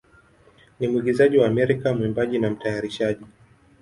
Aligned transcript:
ni 0.79 0.87
mwigizaji 0.87 1.37
wa 1.37 1.47
Amerika, 1.47 1.93
mwimbaji, 1.93 2.39
na 2.39 2.49
mtayarishaji. 2.49 3.25